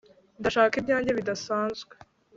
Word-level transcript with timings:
ndashaka 0.39 0.73
ibyanjye 0.77 1.11
bidasanzwe 1.17 1.93